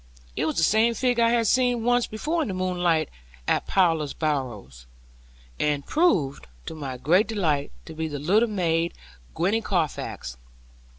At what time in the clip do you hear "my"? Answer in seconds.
6.73-6.97